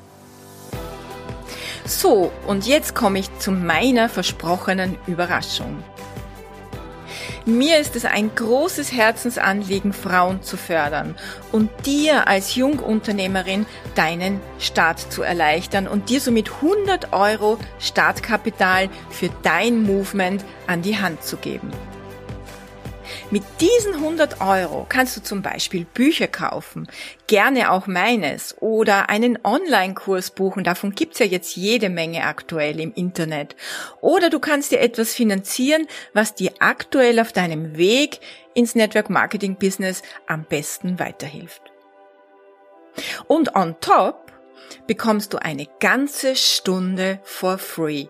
So, 1.87 2.31
und 2.46 2.66
jetzt 2.66 2.94
komme 2.94 3.18
ich 3.18 3.38
zu 3.38 3.51
meiner 3.51 4.09
versprochenen 4.09 4.96
Überraschung. 5.07 5.83
Mir 7.46 7.79
ist 7.79 7.96
es 7.96 8.05
ein 8.05 8.35
großes 8.35 8.92
Herzensanliegen, 8.92 9.94
Frauen 9.94 10.42
zu 10.42 10.59
fördern 10.59 11.14
und 11.53 11.70
dir 11.87 12.29
als 12.29 12.55
Jungunternehmerin 12.55 13.64
deinen 13.94 14.40
Start 14.59 14.98
zu 14.98 15.22
erleichtern 15.22 15.88
und 15.88 16.11
dir 16.11 16.20
somit 16.20 16.50
100 16.53 17.14
Euro 17.14 17.59
Startkapital 17.79 18.90
für 19.09 19.31
dein 19.42 19.83
Movement 19.83 20.44
an 20.66 20.83
die 20.83 20.98
Hand 20.98 21.24
zu 21.24 21.38
geben. 21.38 21.70
Mit 23.33 23.45
diesen 23.61 23.95
100 23.95 24.40
Euro 24.40 24.87
kannst 24.88 25.16
du 25.16 25.23
zum 25.23 25.40
Beispiel 25.40 25.85
Bücher 25.85 26.27
kaufen, 26.27 26.88
gerne 27.29 27.71
auch 27.71 27.87
meines, 27.87 28.61
oder 28.61 29.09
einen 29.09 29.38
Online-Kurs 29.45 30.33
buchen, 30.33 30.64
davon 30.64 30.97
gibt's 30.97 31.21
ja 31.21 31.27
jetzt 31.27 31.55
jede 31.55 31.90
Menge 31.90 32.25
aktuell 32.25 32.81
im 32.81 32.93
Internet. 32.93 33.55
Oder 34.01 34.31
du 34.31 34.40
kannst 34.40 34.73
dir 34.73 34.81
etwas 34.81 35.14
finanzieren, 35.14 35.87
was 36.12 36.35
dir 36.35 36.53
aktuell 36.59 37.21
auf 37.21 37.33
deinem 37.33 37.77
Weg 37.77 38.19
ins 38.55 38.75
Network 38.75 39.11
Marketing 39.11 39.55
Business 39.55 40.03
am 40.27 40.43
besten 40.45 40.99
weiterhilft. 40.99 41.62
Und 43.29 43.55
on 43.55 43.77
top 43.81 44.33
bekommst 44.88 45.33
du 45.35 45.38
eine 45.38 45.69
ganze 45.79 46.35
Stunde 46.35 47.21
for 47.23 47.59
free 47.59 48.09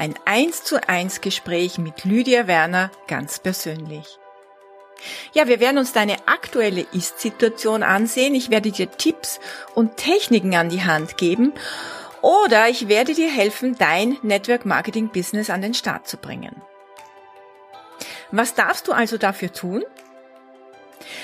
ein 0.00 0.14
1 0.24 0.64
zu 0.64 0.88
1 0.88 1.20
Gespräch 1.20 1.76
mit 1.76 2.04
Lydia 2.04 2.46
Werner 2.46 2.90
ganz 3.06 3.38
persönlich. 3.38 4.19
Ja, 5.32 5.48
wir 5.48 5.60
werden 5.60 5.78
uns 5.78 5.92
deine 5.92 6.16
aktuelle 6.26 6.86
Ist-Situation 6.92 7.82
ansehen. 7.82 8.34
Ich 8.34 8.50
werde 8.50 8.70
dir 8.70 8.90
Tipps 8.90 9.40
und 9.74 9.96
Techniken 9.96 10.54
an 10.54 10.68
die 10.68 10.84
Hand 10.84 11.16
geben 11.16 11.52
oder 12.22 12.68
ich 12.68 12.88
werde 12.88 13.14
dir 13.14 13.30
helfen, 13.30 13.76
dein 13.78 14.18
Network 14.22 14.66
Marketing 14.66 15.08
Business 15.08 15.50
an 15.50 15.62
den 15.62 15.74
Start 15.74 16.06
zu 16.06 16.16
bringen. 16.16 16.62
Was 18.30 18.54
darfst 18.54 18.88
du 18.88 18.92
also 18.92 19.16
dafür 19.16 19.52
tun? 19.52 19.84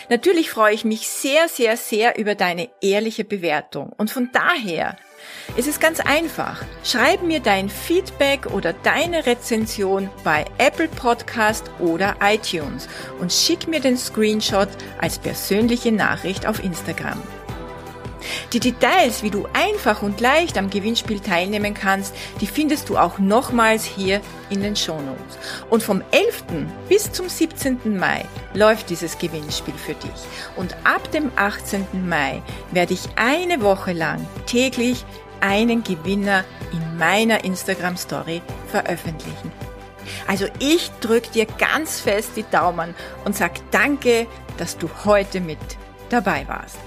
Natürlich 0.09 0.51
freue 0.51 0.75
ich 0.75 0.85
mich 0.85 1.09
sehr, 1.09 1.49
sehr, 1.49 1.77
sehr 1.77 2.19
über 2.19 2.35
deine 2.35 2.71
ehrliche 2.81 3.25
Bewertung 3.25 3.93
und 3.97 4.11
von 4.11 4.31
daher 4.33 4.97
es 5.57 5.67
ist 5.67 5.81
ganz 5.81 6.01
einfach. 6.01 6.63
Schreib 6.85 7.23
mir 7.23 7.41
dein 7.41 7.69
Feedback 7.69 8.47
oder 8.47 8.73
deine 8.73 9.27
Rezension 9.27 10.11
bei 10.25 10.45
Apple 10.59 10.89
Podcast 10.89 11.71
oder 11.79 12.17
iTunes 12.23 12.89
und 13.21 13.33
schick 13.33 13.67
mir 13.69 13.81
den 13.81 13.97
Screenshot 13.97 14.69
als 15.01 15.19
persönliche 15.19 15.93
Nachricht 15.93 16.47
auf 16.47 16.63
Instagram. 16.63 17.23
Die 18.53 18.61
Details, 18.61 19.23
wie 19.23 19.31
du 19.31 19.47
einfach 19.53 20.03
und 20.03 20.21
leicht 20.21 20.59
am 20.59 20.71
Gewinnspiel 20.71 21.21
teilnehmen 21.21 21.75
kannst, 21.75 22.15
die 22.41 22.47
findest 22.47 22.89
du 22.89 22.97
auch 22.97 23.19
nochmals 23.19 23.85
hier 23.85 24.21
in 24.51 24.63
den 24.63 24.77
Shownotes. 24.77 25.39
Und 25.71 25.83
vom 25.83 26.03
11. 26.11 26.45
bis 26.89 27.13
zum 27.13 27.29
17. 27.29 27.99
Mai 27.99 28.25
läuft 28.55 28.91
dieses 28.91 29.19
Gewinnspiel 29.19 29.75
für 29.75 29.95
dich. 29.95 30.11
Und 30.57 30.77
ab 30.85 31.11
dem 31.13 31.31
18. 31.37 31.87
Mai 32.09 32.43
werde 32.71 32.95
ich 32.95 33.09
eine 33.17 33.63
Woche 33.63 33.93
lang 33.93 34.27
täglich 34.47 35.05
einen 35.41 35.83
Gewinner 35.83 36.45
in 36.73 36.99
meiner 36.99 37.45
Instagram 37.45 37.97
Story 37.97 38.43
veröffentlichen. 38.69 39.53
Also 40.27 40.47
ich 40.59 40.91
drücke 41.01 41.31
dir 41.31 41.47
ganz 41.47 42.01
fest 42.01 42.31
die 42.37 42.45
Daumen 42.51 42.95
und 43.25 43.37
sag 43.37 43.53
danke, 43.71 44.27
dass 44.59 44.79
du 44.79 44.89
heute 45.05 45.41
mit 45.41 45.59
dabei 46.09 46.47
warst. 46.49 46.79